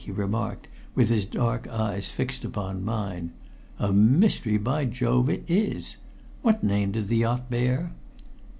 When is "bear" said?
7.51-7.91